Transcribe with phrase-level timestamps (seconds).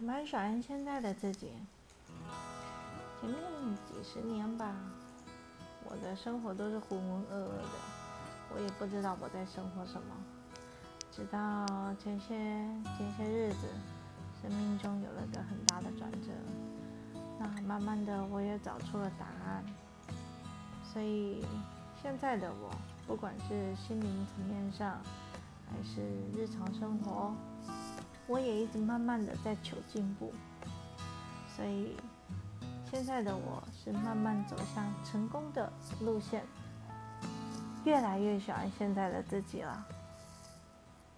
[0.00, 1.52] 蛮喜欢现在的自己。
[3.20, 3.38] 前面
[3.86, 4.74] 几十年吧，
[5.84, 7.68] 我的生活都是浑浑噩噩的，
[8.54, 10.08] 我也不知道我在生活什么。
[11.10, 12.34] 直到前些
[12.96, 13.68] 前些日子，
[14.42, 16.28] 生命中有了个很大的转折，
[17.38, 19.64] 那慢慢的我也找出了答案。
[20.92, 21.44] 所以
[22.02, 22.70] 现在的我，
[23.06, 25.00] 不管是心灵层面上，
[25.70, 26.02] 还是
[26.36, 27.32] 日常生活，
[28.26, 30.32] 我也一直慢慢的在求进步。
[31.56, 31.96] 所以
[32.90, 36.44] 现在的我是慢慢走向成功的路线，
[37.84, 39.86] 越来越喜欢现在的自己了。